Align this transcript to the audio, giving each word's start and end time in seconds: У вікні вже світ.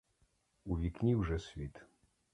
У 0.65 0.77
вікні 0.79 1.15
вже 1.15 1.39
світ. 1.39 1.83